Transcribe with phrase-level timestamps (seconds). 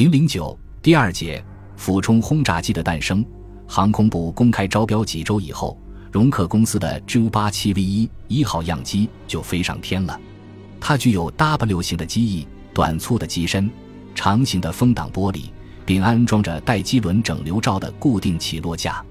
[0.00, 1.44] 零零九第二节
[1.76, 3.22] 俯冲轰炸机的诞生。
[3.66, 5.78] 航空部公开招标几周以后，
[6.10, 10.18] 荣克公司的 Ju 八七 V 一一号样机就飞上天了。
[10.80, 13.70] 它具有 W 型的机翼、短粗的机身、
[14.14, 15.50] 长形的风挡玻璃，
[15.84, 19.04] 并安装着带机轮整流罩的固定起落架。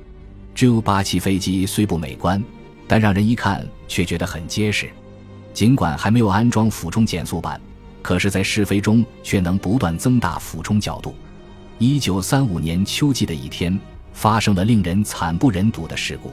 [0.55, 2.43] Ju 八七飞机虽不美观，
[2.87, 4.89] 但让人一看却觉得很结实。
[5.53, 7.61] 尽管还没有安装俯冲减速板。
[8.01, 11.13] 可是，在试飞中却能不断增大俯冲角度。
[11.77, 13.77] 一九三五年秋季的一天，
[14.13, 16.31] 发生了令人惨不忍睹的事故，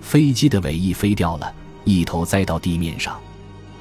[0.00, 1.54] 飞机的尾翼飞掉了，
[1.84, 3.18] 一头栽到地面上。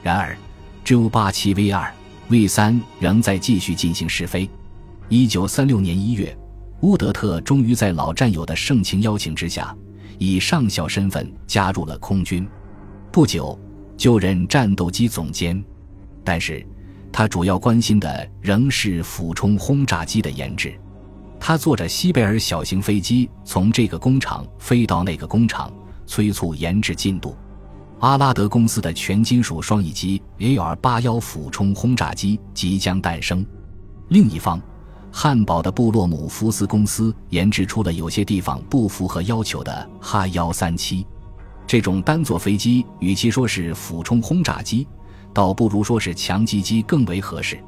[0.02, 0.38] 然而
[0.86, 1.91] ，Ju 八七 V 二、
[2.30, 4.50] V 三仍在继续进行试飞。
[5.09, 6.36] 一九三六年一月，
[6.81, 9.76] 乌德特终于在老战友的盛情邀请之下，
[10.17, 12.48] 以上校身份加入了空军。
[13.12, 13.59] 不久，
[13.98, 15.62] 就任战斗机总监。
[16.23, 16.66] 但是，
[17.13, 20.73] 他主要关心的仍是俯冲轰炸机的研制。
[21.39, 25.72] 他坐着西贝尔小型飞机从这个工厂飞到那个工厂，
[26.08, 27.38] 催促研制进度。
[28.00, 33.45] 阿拉德公司的全金属双翼机 AR 八幺俯冲轰炸机即将诞生。
[34.09, 34.59] 另一方，
[35.11, 41.06] 汉堡的布洛姆福斯公司研制出了有些地方不符合要求的哈幺三七。
[41.67, 44.88] 这种单座飞机，与其说是俯冲轰炸机。
[45.34, 47.59] 倒不如说是强击机更为合适。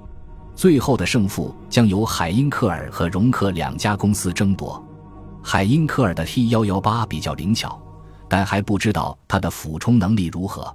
[0.56, 4.82] 最后的胜负将由海因克尔和荣克两家公司争夺。
[5.44, 7.82] 海因克尔的 T 幺幺八比较灵巧，
[8.30, 10.74] 但还不知道它的俯冲能力如何。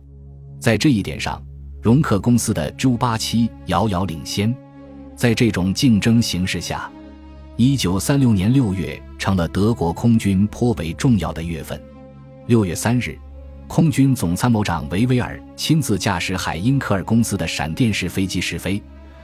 [0.60, 1.42] 在这一点上，
[1.80, 4.54] 荣克公司的 Ju 八七遥遥领先。
[5.16, 6.90] 在这种竞争形势下，
[7.56, 11.80] 一九三六年六月成了德国空军颇为重要的月份。
[12.46, 13.18] 六月三日。
[13.70, 18.82] 空军总参谋长维维尔亲自驾驶海因克尔公司的闪电式飞机试飞，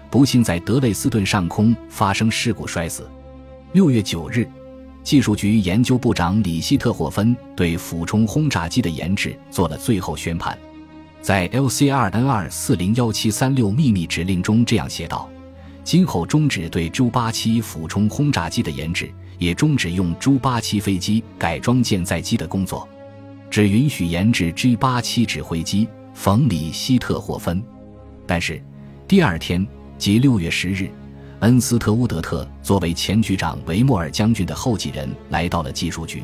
[0.08, 3.10] 不幸在德累斯顿上空发生事故摔死。
[3.72, 4.48] 六月九日，
[5.02, 10.56] 技术局研究部长里希特霍芬对俯冲轰炸机的研制做了最后宣判，
[11.20, 15.28] 在 L C R N 二四零幺七三六秘密指令中这样写道：
[15.82, 22.88] 今后终止对朱八七俯冲轰炸机的研制，也终止用朱八七飞机改装舰载机的工作。
[23.50, 27.62] 只允许研制 G 八七指挥机，冯里希特霍芬。
[28.26, 28.62] 但是，
[29.06, 30.90] 第二天即六月十日，
[31.40, 36.22] 恩斯特乌德特作为前局长维莫尔将军的后继人来到了技术局。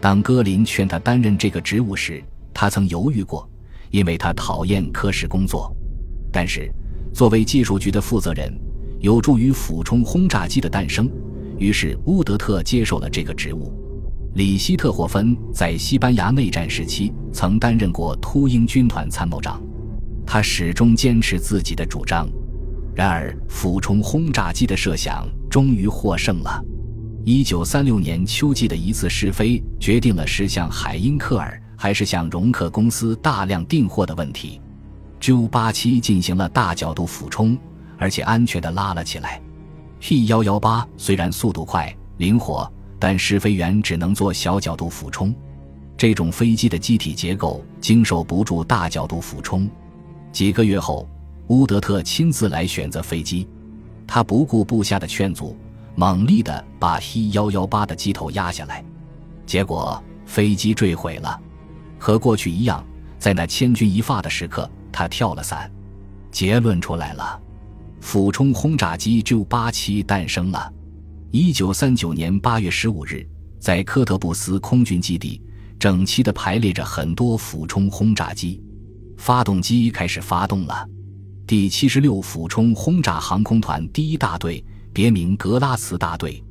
[0.00, 2.22] 当戈林劝他担任这个职务时，
[2.52, 3.48] 他曾犹豫过，
[3.90, 5.74] 因为他讨厌科室工作。
[6.32, 6.70] 但是，
[7.12, 8.52] 作为技术局的负责人，
[9.00, 11.08] 有助于俯冲轰炸机的诞生，
[11.58, 13.72] 于是乌德特接受了这个职务。
[14.36, 19.58] 里希特霍芬在西班牙内战时期曾担任过秃鹰军团参谋长，
[20.26, 22.28] 他始终坚持自己的主张。
[22.94, 26.62] 然而，俯冲轰炸机的设想终于获胜了。
[27.24, 34.60] 一九三六年秋季的一次试飞，决定了是向海因克尔还是向容克公司大量订货的问题。
[35.18, 37.56] Ju 八七进行了大角度俯冲，
[37.96, 39.40] 而且安全地拉了起来。
[39.98, 42.70] P 幺幺八虽然速度快、灵活。
[42.98, 45.34] 但试飞员只能做小角度俯冲，
[45.96, 49.68] 这种飞机的机体结构经受不住大角度俯冲。
[50.32, 51.08] 几个月后，
[51.48, 53.48] 乌德特亲自来选择飞机，
[54.06, 55.56] 他不顾部下的劝阻，
[55.94, 58.84] 猛力地把 T 幺幺八的机头压下来，
[59.46, 61.40] 结果飞机坠毁了。
[61.98, 62.84] 和过去一样，
[63.18, 65.70] 在那千钧一发的时刻，他跳了伞。
[66.30, 67.40] 结论出来了，
[68.00, 70.70] 俯冲轰炸机 Ju 八七诞生了。
[71.38, 73.22] 一九三九年八月十五日，
[73.60, 75.38] 在科特布斯空军基地，
[75.78, 78.58] 整齐地排列着很多俯冲轰炸机，
[79.18, 80.88] 发动机开始发动了。
[81.46, 84.64] 第七十六俯冲轰炸航空团第一大队，
[84.94, 86.42] 别名格拉茨大队，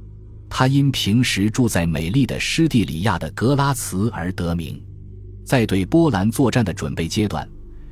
[0.47, 4.79] 它因平时住在美丽的施蒂里亚的格拉茨而得名。
[5.43, 7.49] 在对波兰作战的准备阶段，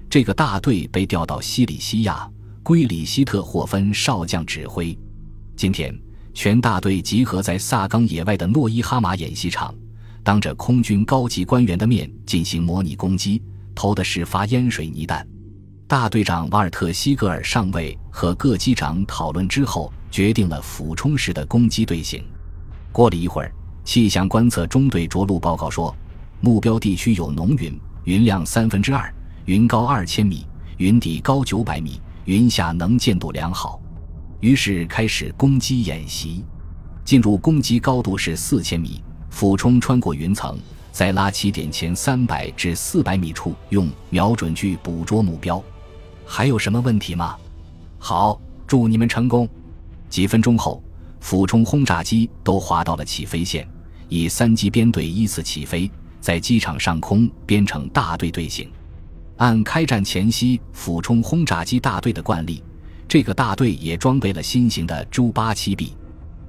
[0.08, 2.30] 这个大队被调到西里西亚，
[2.62, 4.96] 归里希特霍芬少将指挥。
[5.56, 5.92] 今天。
[6.34, 9.74] 全大队集合在萨冈野外的诺伊哈马演习场，
[10.24, 13.42] 当着空军高级官员的面进行模拟攻击，
[13.76, 15.26] 投的是发烟水泥弹。
[15.88, 22.24] 大队长瓦尔特西格尔上尉和各机长讨论之后，决定了俯冲式的攻击队形。
[22.92, 23.54] 过了一会儿，
[23.84, 25.96] 气象观测中队着陆报告说，
[26.42, 29.14] 目标地区有浓云，云量三分之二，
[29.46, 30.48] 云高二千米，
[30.78, 33.80] 云底高九百米，云下能见度良好。
[34.44, 36.44] 于是开始攻击演习，
[37.06, 40.60] 进入攻击高度是四千米，俯冲穿过云层，
[40.92, 45.64] 在拉起点前三百至四百米处用瞄准具捕捉目标。
[46.26, 47.38] 还有什么问题吗？
[47.98, 48.38] 好，
[48.68, 49.48] 祝你们成功。
[50.10, 50.84] 几分钟后，
[51.22, 53.66] 俯冲轰炸机都滑到了起飞线，
[54.10, 55.90] 以三机编队依次起飞，
[56.20, 58.70] 在机场上空编成大队队形。
[59.38, 62.62] 按开战前夕俯冲轰炸机大队的惯例，
[63.08, 65.90] 这个大队也装备了新型的 Ju-87B。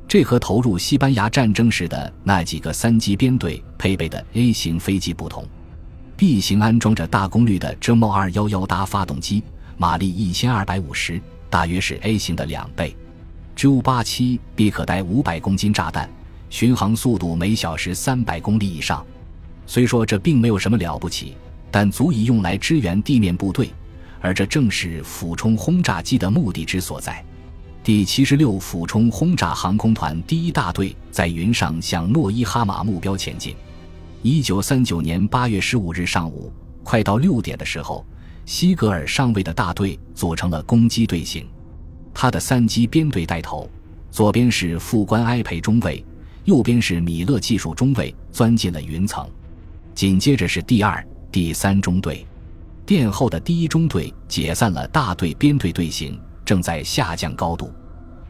[0.07, 5.47] 这和投入西班牙战争时的那几个三机编队配备的 A 型飞机不同。
[6.17, 9.43] B 型安装着大功率的 j m 2 1 1搭发动机，
[9.77, 11.21] 马力一千二百五十，
[11.51, 12.95] 大约是 A 型的两倍。
[13.57, 16.09] Ju-87B 可带五百公斤炸弹，
[16.51, 19.05] 巡航速度每小时三百公里以上。
[19.67, 21.35] 虽说这并没有什么了不起，
[21.71, 23.71] 但足以用来支援地面部队，
[24.25, 27.23] 而这正是俯冲轰炸机的目的之所在。
[27.83, 33.55] 第七十六俯冲轰炸航空团第一大队在云上向诺伊哈马目标前进。
[34.23, 36.51] 一九三九年八月十五日上午，
[36.83, 38.03] 快到六点的时候，
[38.47, 41.47] 西格尔上尉的大队组成了攻击队形。
[42.15, 43.69] 他的三机编队带头，
[44.11, 46.03] 左边是副官埃培中尉，
[46.45, 49.29] 右边是米勒技术中尉，钻进了云层。
[49.95, 52.27] 紧接着是第二、第三中队，
[52.87, 57.73] 殿后的第一中队解散了大队编队队形，正在下降高度。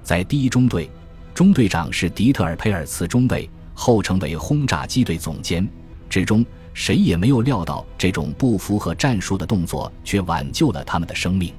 [0.02, 0.88] 在第一中队，
[1.34, 5.68] 中队长是迪特尔佩尔茨中尉，后成为轰炸机队总监。
[6.08, 11.52] 之中，谁也没有料到这种不符合战术的动作，却挽救了他们的生命。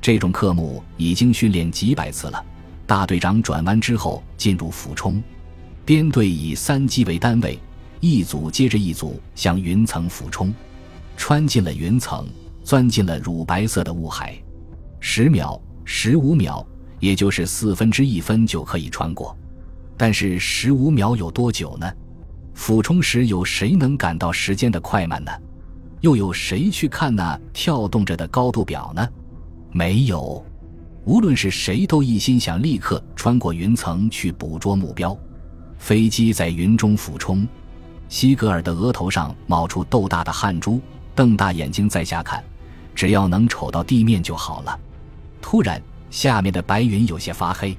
[0.00, 2.44] 这种科目已经训练几百次了。
[2.84, 5.22] 大队长转弯之后进入俯冲，
[5.84, 7.58] 编队以三机为单位，
[8.00, 10.52] 一组接着一组向云层俯冲，
[11.16, 12.26] 穿进了云层，
[12.62, 14.36] 钻进了乳白色的雾海。
[15.00, 16.66] 十秒、十五秒，
[16.98, 19.36] 也就是四分之一分就可以穿过。
[19.96, 21.90] 但是十五秒有多久呢？
[22.54, 25.30] 俯冲时有谁能感到时间的快慢呢？
[26.00, 29.08] 又有谁去看那跳动着的高度表呢？
[29.72, 30.44] 没有，
[31.04, 35.16] 无论是谁都一心想立刻穿过云层去捕捉目标。
[35.78, 37.46] 飞机在云中俯冲，
[38.08, 40.80] 西格尔的额头上冒出豆大的汗珠，
[41.14, 42.42] 瞪大眼睛在下看，
[42.94, 44.78] 只要能瞅到地面就好了。
[45.40, 45.80] 突然，
[46.10, 47.76] 下面的白云有些发黑，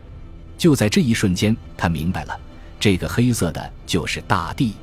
[0.58, 2.40] 就在这一瞬间，他明白了，
[2.80, 4.76] 这个黑色的就是大地，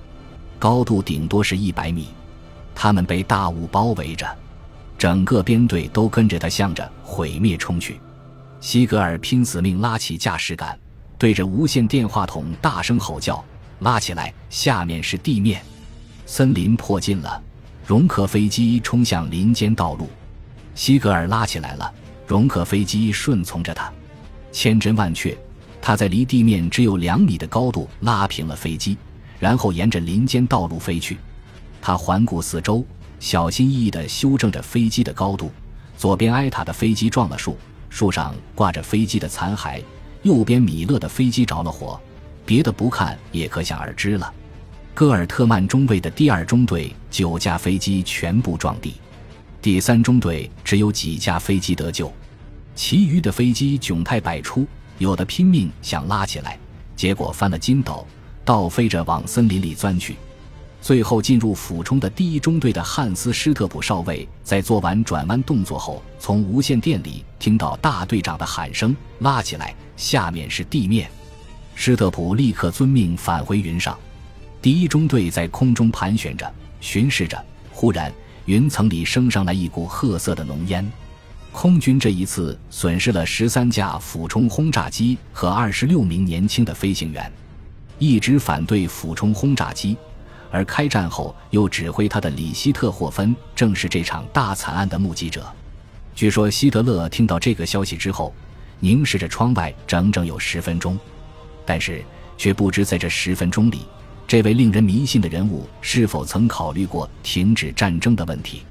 [0.58, 2.08] 高度顶多是一百米，
[2.74, 4.26] 他们被大雾包围着。
[4.98, 8.00] 整个编队都跟着他向着毁灭冲去。
[8.60, 10.78] 西格尔拼死命拉起驾驶杆，
[11.18, 13.44] 对着无线电话筒大声吼叫
[13.80, 15.60] ：“拉起来，下面是地面。”
[16.24, 17.42] 森林迫近了，
[17.92, 20.08] 容克飞机冲向林间道路。
[20.74, 21.92] 西格尔拉起来了，
[22.26, 23.92] 容克飞机顺从着他。
[24.50, 25.36] 千真万确，
[25.78, 28.96] 他在离地面只有两米的高度拉平了飞机，
[29.38, 31.18] 然后沿着林间道路飞去。
[31.82, 32.82] 他环顾四周。
[33.20, 35.52] 小心翼翼地修正着飞机的高度，
[35.98, 37.58] 左边埃塔的飞机撞了树，
[37.90, 39.82] 树上挂着飞机的残骸；
[40.22, 42.00] 右边米勒的飞机着了火，
[42.46, 44.32] 别的不看也可想而知了。
[44.94, 48.94] 戈尔特曼中尉的第二中队九架飞机全部撞地，
[49.62, 52.12] 第三中队只有几架飞机得救，
[52.74, 54.66] 其余的飞机窘态百出，
[54.98, 56.58] 有的拼命想拉起来，
[56.94, 58.06] 结果翻了筋斗，
[58.44, 60.16] 倒飞着往森林里钻去。
[60.82, 71.10] 最后进入俯冲的第一中队的汉斯·施特普少尉，在做完转弯动作后，从无线电里听到大队长的喊声：“拉起来，下面是地面。”
[71.74, 73.96] 施特普立刻遵命返回云上。
[74.62, 76.48] 第一中队在空中盘旋着，
[76.80, 77.36] 巡视着。
[77.72, 78.12] 忽然，
[78.44, 80.88] 云层里升上来一股褐色的浓烟。
[81.50, 87.30] 空军这一次损失了十三架俯冲轰炸机和二十六名年轻的飞行员。
[87.98, 89.96] 一直反对俯冲轰炸机。
[90.52, 95.44] 而开战后又指挥他的里希特霍芬正是这场大惨案的目击者。
[96.14, 98.32] 据说希特勒听到这个消息之后，
[98.78, 100.96] 凝视着窗外整整有十分钟，
[101.66, 102.04] 但是
[102.38, 103.80] 却不知在这十分钟里，
[104.32, 108.62] 这位令人迷信的人物是否曾考虑过停止战争的问题。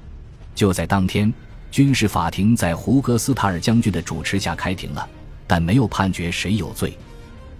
[0.56, 1.32] 就在当天，
[1.70, 5.08] 军事法庭在胡格斯塔尔将军的主持下开庭了，
[5.46, 6.98] 但没有判决谁有罪。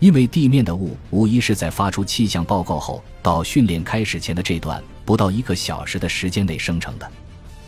[0.01, 7.09] 因为地面的雾无疑是在发出气象报告后到训练开始前的这段不到一个小时的时间内生成的。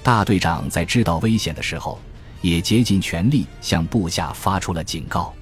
[0.03, 1.97] 大队长在知道危险的时候，
[2.41, 5.33] 也竭尽全力向部下发出了警告。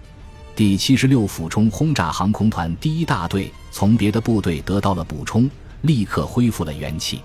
[0.62, 5.50] 第七十六俯冲轰炸航空团第一大队从别的部队得到了补充，
[5.80, 7.20] 立刻恢复了元气。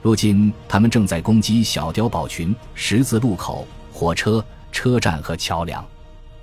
[0.00, 5.86] 如今，他们正在攻击小碉堡群、十字路口、火车、车站和桥梁。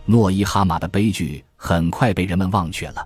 [0.06, 3.04] 诺伊哈马的悲剧很快被人们忘却了。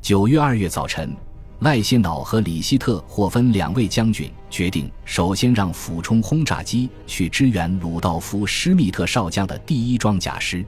[0.00, 1.14] 九月二月早晨，
[1.58, 10.64] 赖谢瑙和里希特霍芬两位将军决定，首先让俯冲轰炸机去支援鲁道夫·施密特少将的第一装甲师。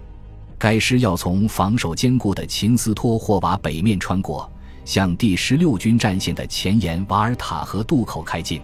[0.64, 4.50] 该师要从防守坚固的秦斯托霍瓦北面穿过，
[4.87, 8.62] 向第十六军战线的前沿瓦尔塔河渡口开进。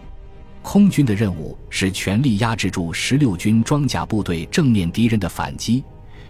[0.62, 5.84] 空军的任务是全力压制住十六军装甲部队正面敌人的反击，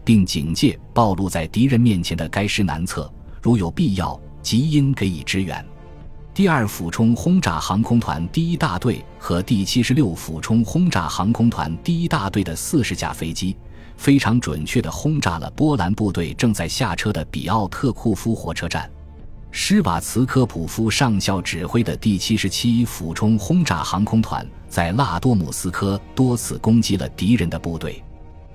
[0.05, 3.09] 并警戒暴露在敌人面前的该师南侧，
[3.41, 5.65] 如有必要，即应给予支援。
[6.35, 13.57] 第二俯冲轰炸航空团第一大队和第七十六俯冲轰炸航空团第一大队的四十架飞机，
[14.01, 18.91] 非常准确地轰炸了波兰部队正在下车的比奥特库夫火车站。
[19.51, 28.03] 施瓦茨科普夫上校指挥的第七十七俯冲轰炸航空团在拉多姆斯科多次攻击了敌人的部队。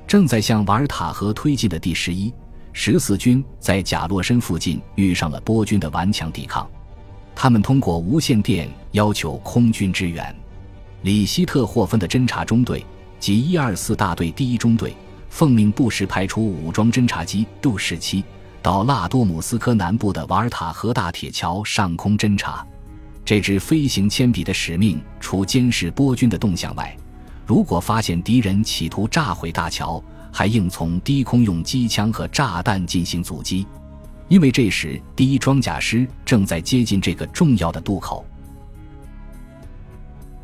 [0.07, 2.33] 正在向瓦尔塔河推进的第十一、
[2.73, 6.67] 十四军在贾洛申附近遇上了波军的顽强抵抗。
[7.35, 10.35] 他们通过无线电要求空军支援。
[11.03, 12.83] 里希特霍芬的侦察中队
[13.19, 14.95] 及一二四大队第一中队
[15.35, 18.23] 奉命不时派出武装侦察机杜十七。
[18.61, 22.65] 到拉多姆斯科南部的瓦尔塔河大铁桥上空侦察，
[23.25, 26.95] 这支飞行铅笔的使命除监视波军的动向外，
[27.45, 30.01] 如果发现敌人企图炸毁大桥，
[30.31, 33.67] 还应从低空用机枪和炸弹进行阻击。
[34.29, 38.25] 因为这时第一装甲师正在接近这个重要的渡口。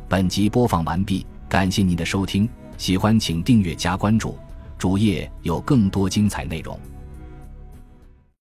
[0.06, 2.46] 本集播放完毕，感谢您的收听，
[2.76, 4.36] 喜欢请订阅加关注，
[4.82, 6.76] 主页有更多精彩内容。